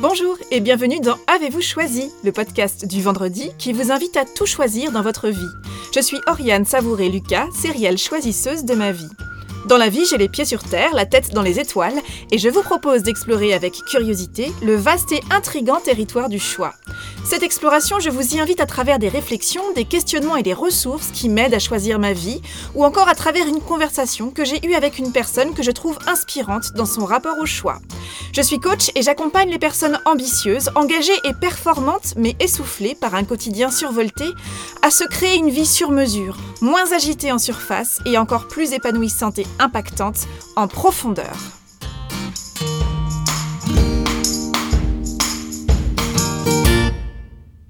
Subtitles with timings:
[0.00, 4.46] Bonjour et bienvenue dans Avez-vous choisi, le podcast du vendredi qui vous invite à tout
[4.46, 5.38] choisir dans votre vie.
[5.94, 9.08] Je suis Oriane Savouré-Lucas, sérielle choisisseuse de ma vie.
[9.66, 12.00] Dans la vie, j'ai les pieds sur terre, la tête dans les étoiles,
[12.30, 16.72] et je vous propose d'explorer avec curiosité le vaste et intrigant territoire du choix.
[17.24, 21.10] Cette exploration, je vous y invite à travers des réflexions, des questionnements et des ressources
[21.12, 22.40] qui m'aident à choisir ma vie,
[22.74, 25.98] ou encore à travers une conversation que j'ai eue avec une personne que je trouve
[26.06, 27.80] inspirante dans son rapport au choix.
[28.32, 33.24] Je suis coach et j'accompagne les personnes ambitieuses, engagées et performantes, mais essoufflées par un
[33.24, 34.24] quotidien survolté,
[34.82, 39.40] à se créer une vie sur mesure, moins agitée en surface et encore plus épanouissante
[39.40, 41.36] et impactante en profondeur.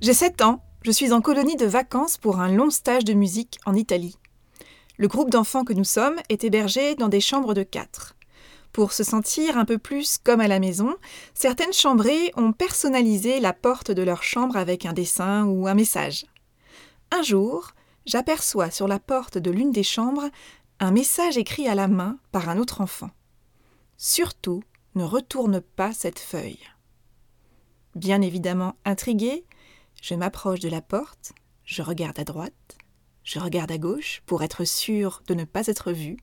[0.02, 3.58] J'ai 7 ans, je suis en colonie de vacances pour un long stage de musique
[3.64, 4.16] en Italie.
[4.98, 8.14] Le groupe d'enfants que nous sommes est hébergé dans des chambres de 4.
[8.72, 10.94] Pour se sentir un peu plus comme à la maison,
[11.34, 16.26] certaines chambrées ont personnalisé la porte de leur chambre avec un dessin ou un message.
[17.10, 17.72] Un jour,
[18.06, 20.30] j'aperçois sur la porte de l'une des chambres
[20.78, 23.10] un message écrit à la main par un autre enfant.
[23.98, 24.62] Surtout,
[24.94, 26.60] ne retourne pas cette feuille.
[27.94, 29.44] Bien évidemment intriguée,
[30.00, 31.32] je m'approche de la porte,
[31.64, 32.78] je regarde à droite,
[33.24, 36.16] je regarde à gauche pour être sûre de ne pas être vue,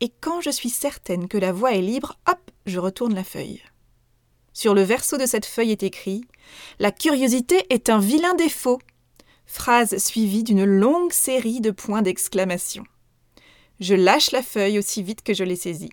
[0.00, 3.62] et quand je suis certaine que la voie est libre, hop, je retourne la feuille.
[4.52, 6.24] Sur le verso de cette feuille est écrit
[6.78, 8.80] La curiosité est un vilain défaut.
[9.46, 12.84] Phrase suivie d'une longue série de points d'exclamation.
[13.78, 15.92] Je lâche la feuille aussi vite que je l'ai saisie.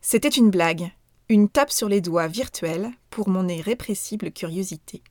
[0.00, 0.90] C'était une blague,
[1.28, 5.02] une tape sur les doigts virtuelle pour mon irrépressible curiosité.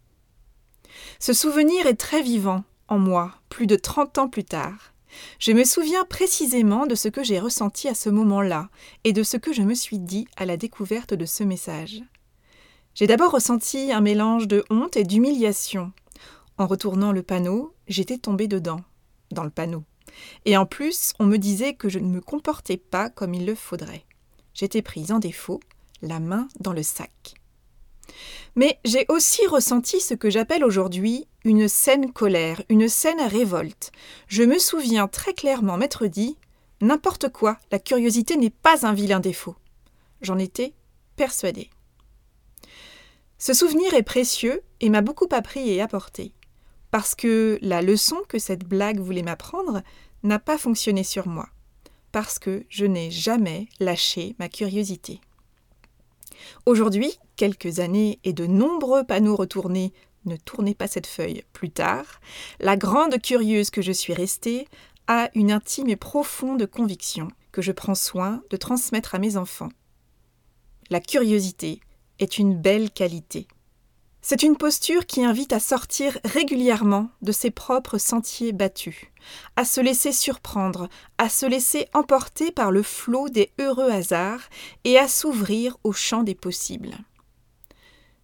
[1.19, 4.93] Ce souvenir est très vivant en moi, plus de trente ans plus tard.
[5.39, 8.69] Je me souviens précisément de ce que j'ai ressenti à ce moment-là
[9.03, 12.01] et de ce que je me suis dit à la découverte de ce message.
[12.93, 15.91] J'ai d'abord ressenti un mélange de honte et d'humiliation.
[16.57, 18.81] En retournant le panneau, j'étais tombée dedans,
[19.31, 19.83] dans le panneau.
[20.45, 23.55] Et en plus, on me disait que je ne me comportais pas comme il le
[23.55, 24.05] faudrait.
[24.53, 25.59] J'étais prise en défaut,
[26.01, 27.35] la main dans le sac.
[28.55, 33.91] Mais j'ai aussi ressenti ce que j'appelle aujourd'hui une saine colère, une saine révolte.
[34.27, 36.37] Je me souviens très clairement m'être dit
[36.81, 39.55] N'importe quoi, la curiosité n'est pas un vilain défaut.
[40.21, 40.73] J'en étais
[41.15, 41.69] persuadée.
[43.37, 46.33] Ce souvenir est précieux et m'a beaucoup appris et apporté,
[46.91, 49.81] parce que la leçon que cette blague voulait m'apprendre
[50.23, 51.47] n'a pas fonctionné sur moi,
[52.11, 55.21] parce que je n'ai jamais lâché ma curiosité.
[56.65, 59.93] Aujourd'hui, quelques années et de nombreux panneaux retournés
[60.25, 62.19] ne tournez pas cette feuille plus tard,
[62.59, 64.67] la grande curieuse que je suis restée
[65.07, 69.69] a une intime et profonde conviction que je prends soin de transmettre à mes enfants.
[70.89, 71.79] La curiosité
[72.19, 73.47] est une belle qualité.
[74.21, 79.05] C'est une posture qui invite à sortir régulièrement de ses propres sentiers battus,
[79.55, 84.49] à se laisser surprendre, à se laisser emporter par le flot des heureux hasards
[84.83, 86.97] et à s'ouvrir au champ des possibles.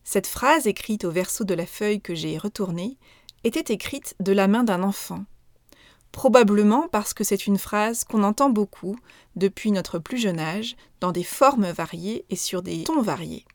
[0.03, 2.97] Cette phrase écrite au verso de la feuille que j'ai retournée
[3.43, 5.25] était écrite de la main d'un enfant.
[6.11, 8.97] Probablement parce que c'est une phrase qu'on entend beaucoup
[9.35, 13.45] depuis notre plus jeune âge, dans des formes variées et sur des tons variés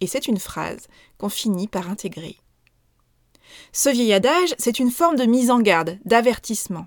[0.00, 0.88] et c'est une phrase
[1.18, 2.38] qu'on finit par intégrer.
[3.72, 6.86] Ce vieil adage, c'est une forme de mise en garde, d'avertissement.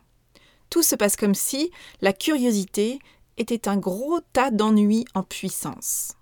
[0.69, 1.71] Tout se passe comme si
[2.01, 2.99] la curiosité
[3.37, 6.13] était un gros tas d'ennuis en puissance.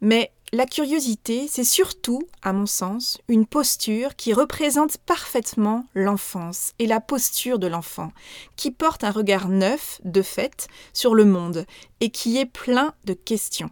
[0.00, 6.86] Mais la curiosité, c'est surtout, à mon sens, une posture qui représente parfaitement l'enfance et
[6.86, 8.10] la posture de l'enfant,
[8.56, 11.66] qui porte un regard neuf, de fait, sur le monde
[12.00, 13.70] et qui est plein de questions.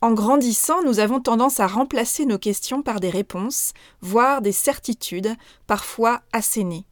[0.00, 3.72] En grandissant, nous avons tendance à remplacer nos questions par des réponses,
[4.02, 5.34] voire des certitudes,
[5.66, 6.86] parfois assénées.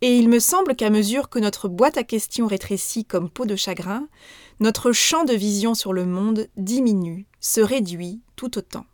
[0.00, 3.56] Et il me semble qu'à mesure que notre boîte à questions rétrécit comme peau de
[3.56, 4.06] chagrin,
[4.60, 8.86] notre champ de vision sur le monde diminue, se réduit tout autant.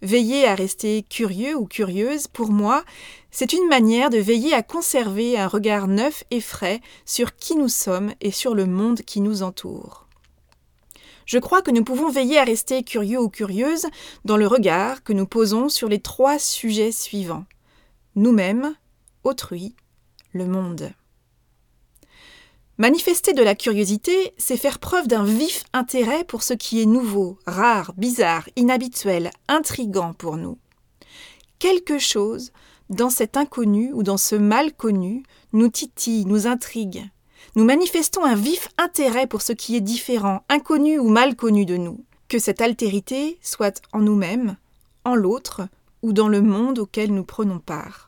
[0.00, 2.84] Veiller à rester curieux ou curieuse, pour moi,
[3.30, 7.68] c'est une manière de veiller à conserver un regard neuf et frais sur qui nous
[7.68, 10.06] sommes et sur le monde qui nous entoure.
[11.26, 13.86] Je crois que nous pouvons veiller à rester curieux ou curieuses
[14.24, 17.44] dans le regard que nous posons sur les trois sujets suivants
[18.18, 18.74] nous-mêmes,
[19.22, 19.76] autrui,
[20.32, 20.90] le monde.
[22.80, 27.36] Manifester de la curiosité, c'est faire preuve d'un vif intérêt pour ce qui est nouveau,
[27.44, 30.58] rare, bizarre, inhabituel, intrigant pour nous.
[31.58, 32.52] Quelque chose
[32.88, 37.10] dans cet inconnu ou dans ce mal connu nous titille, nous intrigue.
[37.56, 41.76] nous manifestons un vif intérêt pour ce qui est différent, inconnu ou mal connu de
[41.76, 44.56] nous, que cette altérité soit en nous-mêmes,
[45.04, 45.62] en l'autre
[46.02, 48.07] ou dans le monde auquel nous prenons part.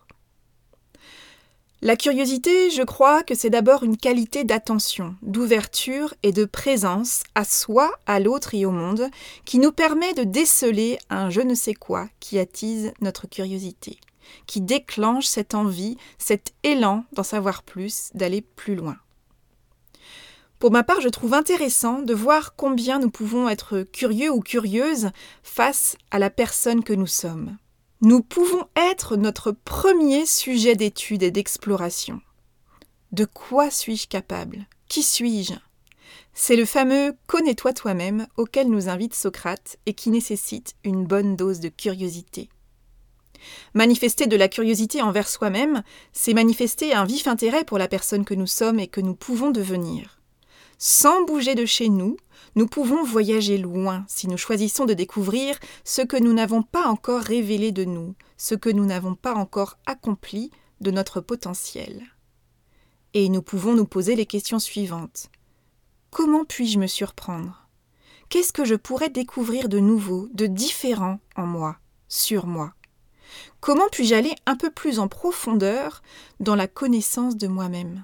[1.82, 7.44] La curiosité, je crois que c'est d'abord une qualité d'attention, d'ouverture et de présence à
[7.44, 9.08] soi, à l'autre et au monde,
[9.46, 13.98] qui nous permet de déceler un je ne sais quoi qui attise notre curiosité,
[14.46, 18.98] qui déclenche cette envie, cet élan d'en savoir plus, d'aller plus loin.
[20.58, 25.12] Pour ma part, je trouve intéressant de voir combien nous pouvons être curieux ou curieuses
[25.42, 27.56] face à la personne que nous sommes.
[28.02, 32.22] Nous pouvons être notre premier sujet d'étude et d'exploration.
[33.12, 34.66] De quoi suis-je capable?
[34.88, 35.52] Qui suis-je?
[36.32, 41.60] C'est le fameux Connais-toi toi-même auquel nous invite Socrate et qui nécessite une bonne dose
[41.60, 42.48] de curiosité.
[43.74, 45.82] Manifester de la curiosité envers soi-même,
[46.14, 49.50] c'est manifester un vif intérêt pour la personne que nous sommes et que nous pouvons
[49.50, 50.19] devenir.
[50.82, 52.16] Sans bouger de chez nous,
[52.54, 57.20] nous pouvons voyager loin si nous choisissons de découvrir ce que nous n'avons pas encore
[57.20, 60.50] révélé de nous, ce que nous n'avons pas encore accompli
[60.80, 62.06] de notre potentiel.
[63.12, 65.28] Et nous pouvons nous poser les questions suivantes.
[66.10, 67.68] Comment puis-je me surprendre?
[68.30, 71.76] Qu'est-ce que je pourrais découvrir de nouveau, de différent en moi,
[72.08, 72.72] sur moi?
[73.60, 76.00] Comment puis-je aller un peu plus en profondeur
[76.40, 78.02] dans la connaissance de moi-même?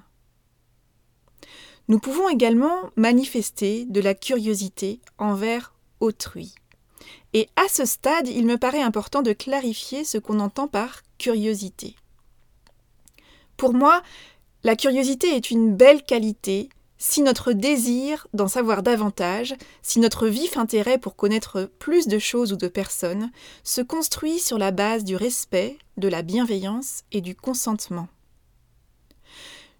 [1.87, 6.53] Nous pouvons également manifester de la curiosité envers autrui.
[7.33, 11.95] Et à ce stade, il me paraît important de clarifier ce qu'on entend par curiosité.
[13.55, 14.01] Pour moi,
[14.63, 20.57] la curiosité est une belle qualité si notre désir d'en savoir davantage, si notre vif
[20.57, 23.31] intérêt pour connaître plus de choses ou de personnes
[23.63, 28.07] se construit sur la base du respect, de la bienveillance et du consentement.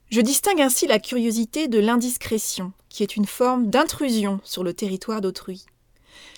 [0.10, 5.20] Je distingue ainsi la curiosité de l'indiscrétion, qui est une forme d'intrusion sur le territoire
[5.20, 5.66] d'autrui.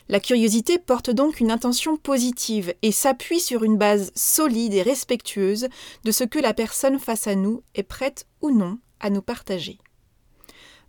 [0.07, 5.67] La curiosité porte donc une intention positive et s'appuie sur une base solide et respectueuse
[6.03, 9.77] de ce que la personne face à nous est prête ou non à nous partager.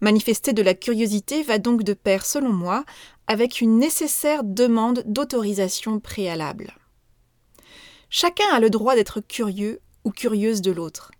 [0.00, 2.86] Manifester de la curiosité va donc de pair, selon moi,
[3.26, 6.74] avec une nécessaire demande d'autorisation préalable.
[8.08, 11.10] Chacun a le droit d'être curieux ou curieuse de l'autre.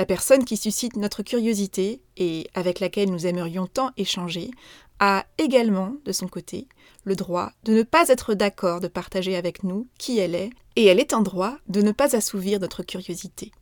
[0.00, 4.50] La personne qui suscite notre curiosité et avec laquelle nous aimerions tant échanger
[4.98, 6.68] a également, de son côté,
[7.04, 10.86] le droit de ne pas être d'accord de partager avec nous qui elle est, et
[10.86, 13.52] elle est en droit de ne pas assouvir notre curiosité.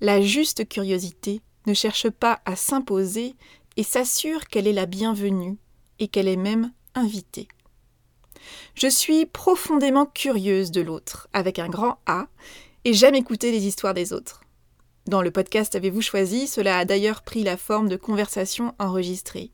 [0.00, 3.34] La juste curiosité ne cherche pas à s'imposer
[3.76, 5.58] et s'assure qu'elle est la bienvenue
[5.98, 7.48] et qu'elle est même invitée.
[8.74, 12.28] Je suis profondément curieuse de l'autre, avec un grand A,
[12.86, 14.40] et j'aime écouter les histoires des autres.
[15.06, 19.52] Dans le podcast Avez-vous choisi Cela a d'ailleurs pris la forme de conversations enregistrées.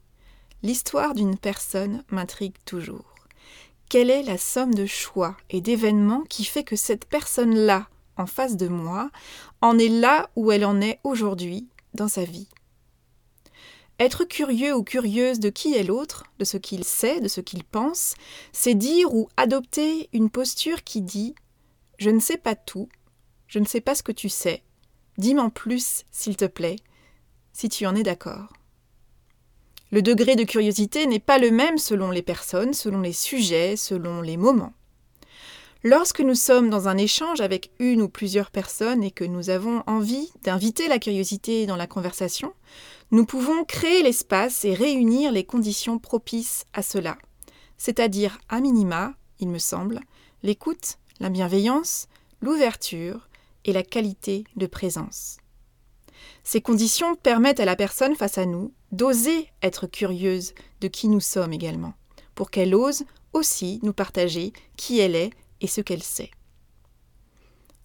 [0.62, 3.14] L'histoire d'une personne m'intrigue toujours.
[3.90, 8.56] Quelle est la somme de choix et d'événements qui fait que cette personne-là, en face
[8.56, 9.10] de moi,
[9.60, 12.48] en est là où elle en est aujourd'hui dans sa vie?
[13.98, 17.62] Être curieux ou curieuse de qui est l'autre, de ce qu'il sait, de ce qu'il
[17.62, 18.14] pense,
[18.52, 21.34] c'est dire ou adopter une posture qui dit⁇
[21.98, 22.88] Je ne sais pas tout,
[23.48, 24.62] je ne sais pas ce que tu sais,
[25.18, 26.76] Dis-m'en plus, s'il te plaît,
[27.52, 28.52] si tu en es d'accord.
[29.90, 34.22] Le degré de curiosité n'est pas le même selon les personnes, selon les sujets, selon
[34.22, 34.72] les moments.
[35.84, 39.82] Lorsque nous sommes dans un échange avec une ou plusieurs personnes et que nous avons
[39.86, 42.54] envie d'inviter la curiosité dans la conversation,
[43.10, 47.18] nous pouvons créer l'espace et réunir les conditions propices à cela,
[47.76, 50.00] c'est-à-dire à minima, il me semble,
[50.44, 52.06] l'écoute, la bienveillance,
[52.40, 53.28] l'ouverture,
[53.64, 55.38] et la qualité de présence.
[56.44, 61.20] Ces conditions permettent à la personne face à nous d'oser être curieuse de qui nous
[61.20, 61.94] sommes également,
[62.34, 66.30] pour qu'elle ose aussi nous partager qui elle est et ce qu'elle sait.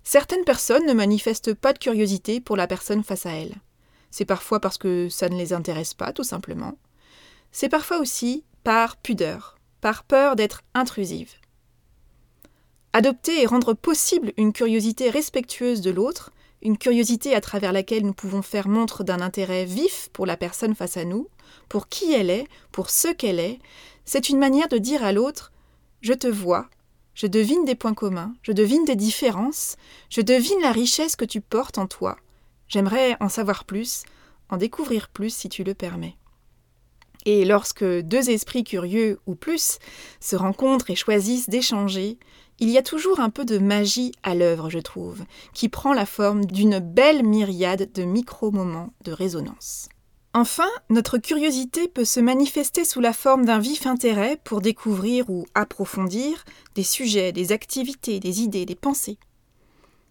[0.03, 3.55] Certaines personnes ne manifestent pas de curiosité pour la personne face à elles.
[4.10, 6.77] C'est parfois parce que ça ne les intéresse pas, tout simplement.
[7.51, 11.34] C'est parfois aussi par pudeur, par peur d'être intrusive.
[12.94, 18.13] Adopter et rendre possible une curiosité respectueuse de l'autre, une curiosité à travers laquelle nous
[18.13, 21.27] pouvons faire montre d'un intérêt vif pour la personne face à nous,
[21.70, 23.60] pour qui elle est, pour ce qu'elle est,
[24.06, 25.51] c'est une manière de dire à l'autre
[26.01, 26.70] Je te vois,
[27.13, 29.75] je devine des points communs, je devine des différences,
[30.10, 32.17] je devine la richesse que tu portes en toi.
[32.67, 34.03] J'aimerais en savoir plus,
[34.50, 36.15] en découvrir plus si tu le permets.
[37.25, 39.79] Et lorsque deux esprits curieux ou plus
[40.20, 42.17] se rencontrent et choisissent d'échanger,
[42.59, 45.23] il y a toujours un peu de magie à l'œuvre, je trouve,
[45.53, 49.89] qui prend la forme d'une belle myriade de micro-moments de résonance.
[50.33, 55.45] Enfin, notre curiosité peut se manifester sous la forme d'un vif intérêt pour découvrir ou
[55.55, 56.43] approfondir
[56.75, 59.17] des sujets, des activités, des idées, des pensées.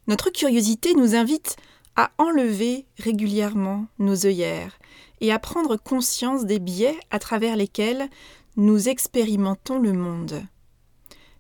[0.08, 1.56] Notre curiosité nous invite
[1.96, 4.78] à enlever régulièrement nos œillères
[5.20, 8.08] et à prendre conscience des biais à travers lesquels
[8.56, 10.42] nous expérimentons le monde.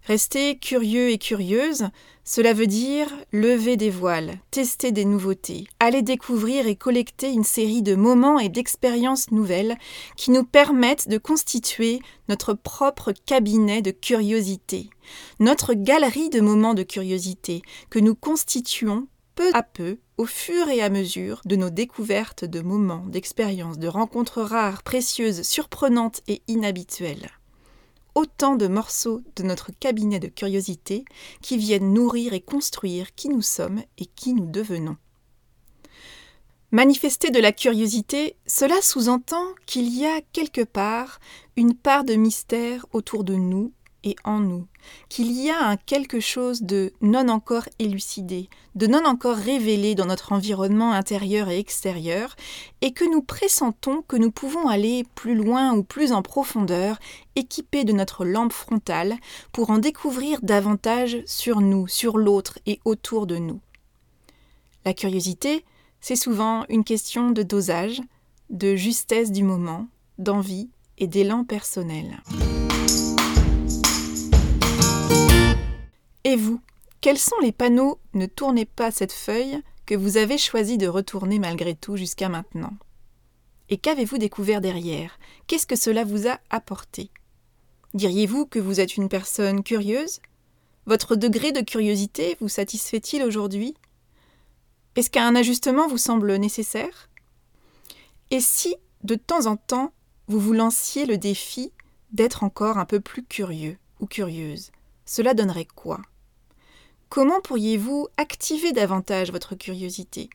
[0.06, 1.88] Rester curieux et curieuse,
[2.22, 7.82] cela veut dire lever des voiles, tester des nouveautés, aller découvrir et collecter une série
[7.82, 9.76] de moments et d'expériences nouvelles
[10.16, 11.98] qui nous permettent de constituer
[12.28, 14.90] notre propre cabinet de curiosité,
[15.40, 20.82] notre galerie de moments de curiosité que nous constituons peu à peu au fur et
[20.82, 27.28] à mesure de nos découvertes de moments, d'expériences, de rencontres rares, précieuses, surprenantes et inhabituelles
[28.16, 31.04] autant de morceaux de notre cabinet de curiosité
[31.42, 34.96] qui viennent nourrir et construire qui nous sommes et qui nous devenons.
[36.72, 41.20] Manifester de la curiosité, cela sous-entend qu'il y a quelque part
[41.56, 43.72] une part de mystère autour de nous
[44.06, 44.68] et en nous,
[45.08, 50.06] qu'il y a un quelque chose de non encore élucidé, de non encore révélé dans
[50.06, 52.36] notre environnement intérieur et extérieur,
[52.82, 57.00] et que nous pressentons que nous pouvons aller plus loin ou plus en profondeur,
[57.34, 59.16] équipés de notre lampe frontale,
[59.52, 63.60] pour en découvrir davantage sur nous, sur l'autre et autour de nous.
[64.84, 65.64] La curiosité,
[66.00, 68.00] c'est souvent une question de dosage,
[68.50, 72.22] de justesse du moment, d'envie et d'élan personnel.
[76.26, 76.60] Et vous,
[77.00, 81.38] quels sont les panneaux Ne tournez pas cette feuille que vous avez choisi de retourner
[81.38, 82.72] malgré tout jusqu'à maintenant.
[83.68, 85.20] Et qu'avez-vous découvert derrière?
[85.46, 87.12] Qu'est-ce que cela vous a apporté?
[87.94, 90.18] Diriez-vous que vous êtes une personne curieuse?
[90.86, 93.76] Votre degré de curiosité vous satisfait-il aujourd'hui?
[94.96, 97.08] Est-ce qu'un ajustement vous semble nécessaire?
[98.32, 99.92] Et si, de temps en temps,
[100.26, 101.70] vous vous lanciez le défi
[102.10, 104.72] d'être encore un peu plus curieux ou curieuse,
[105.04, 106.02] cela donnerait quoi?
[107.08, 110.28] Comment pourriez-vous activer davantage votre curiosité?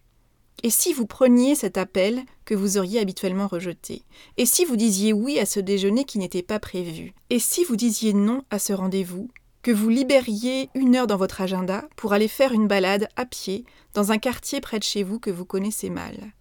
[0.63, 4.03] Et si vous preniez cet appel que vous auriez habituellement rejeté?
[4.37, 7.13] Et si vous disiez oui à ce déjeuner qui n'était pas prévu?
[7.29, 9.29] Et si vous disiez non à ce rendez-vous?
[9.63, 13.65] Que vous libériez une heure dans votre agenda pour aller faire une balade à pied
[13.93, 16.31] dans un quartier près de chez vous que vous connaissez mal?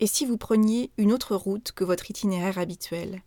[0.00, 3.22] Et si vous preniez une autre route que votre itinéraire habituel?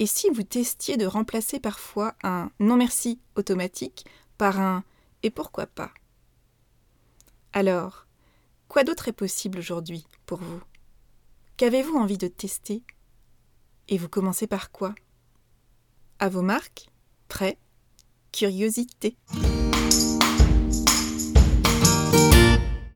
[0.00, 4.04] Et si vous testiez de remplacer parfois un non merci automatique
[4.38, 4.82] par un
[5.24, 5.90] et pourquoi pas?
[7.54, 8.06] Alors,
[8.68, 10.60] quoi d'autre est possible aujourd'hui pour vous?
[11.56, 12.82] Qu'avez-vous envie de tester?
[13.88, 14.94] Et vous commencez par quoi?
[16.18, 16.90] À vos marques?
[17.28, 17.58] Prêt
[18.32, 19.16] Curiosité.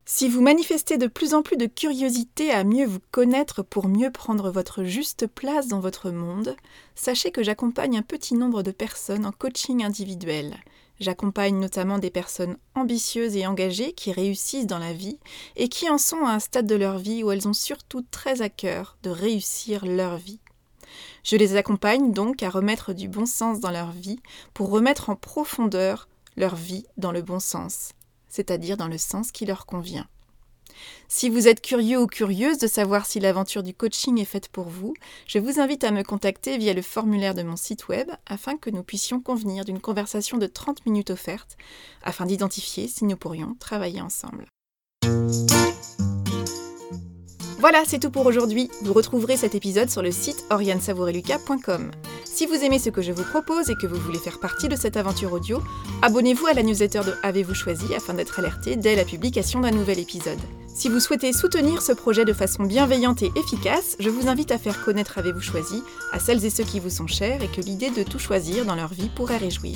[0.05, 4.11] Si vous manifestez de plus en plus de curiosité à mieux vous connaître pour mieux
[4.11, 6.55] prendre votre juste place dans votre monde,
[6.93, 10.57] sachez que j'accompagne un petit nombre de personnes en coaching individuel.
[10.99, 15.17] J'accompagne notamment des personnes ambitieuses et engagées qui réussissent dans la vie
[15.55, 18.41] et qui en sont à un stade de leur vie où elles ont surtout très
[18.41, 20.39] à cœur de réussir leur vie.
[21.23, 24.19] Je les accompagne donc à remettre du bon sens dans leur vie
[24.53, 27.93] pour remettre en profondeur leur vie dans le bon sens
[28.29, 30.07] c'est-à-dire dans le sens qui leur convient.
[31.07, 34.69] Si vous êtes curieux ou curieuse de savoir si l'aventure du coaching est faite pour
[34.69, 34.93] vous,
[35.25, 38.69] je vous invite à me contacter via le formulaire de mon site web afin que
[38.69, 41.57] nous puissions convenir d'une conversation de 30 minutes offerte
[42.03, 44.45] afin d'identifier si nous pourrions travailler ensemble.
[47.59, 48.71] Voilà, c'est tout pour aujourd'hui.
[48.83, 51.91] Vous retrouverez cet épisode sur le site oriansavoureluca.com.
[52.23, 54.77] Si vous aimez ce que je vous propose et que vous voulez faire partie de
[54.77, 55.61] cette aventure audio,
[56.01, 59.99] abonnez-vous à la newsletter de Avez-vous choisi afin d'être alerté dès la publication d'un nouvel
[59.99, 60.39] épisode.
[60.79, 64.57] Si vous souhaitez soutenir ce projet de façon bienveillante et efficace, je vous invite à
[64.57, 65.83] faire connaître Avez-vous choisi
[66.13, 68.75] à celles et ceux qui vous sont chers et que l'idée de tout choisir dans
[68.75, 69.75] leur vie pourrait réjouir.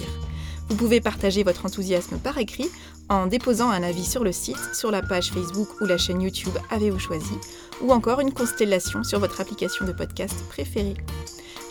[0.69, 2.69] Vous pouvez partager votre enthousiasme par écrit
[3.09, 6.57] en déposant un avis sur le site, sur la page Facebook ou la chaîne YouTube
[6.69, 7.35] Avez-vous choisi,
[7.81, 10.95] ou encore une constellation sur votre application de podcast préférée.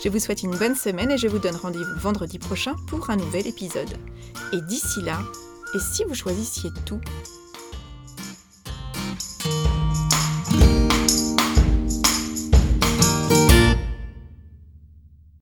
[0.03, 3.15] Je vous souhaite une bonne semaine et je vous donne rendez-vous vendredi prochain pour un
[3.15, 3.97] nouvel épisode.
[4.51, 5.17] Et d'ici là,
[5.73, 7.01] et si vous choisissiez tout